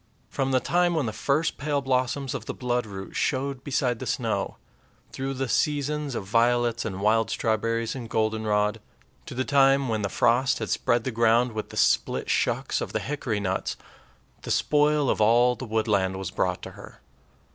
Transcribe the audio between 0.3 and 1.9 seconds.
From the time when the first pale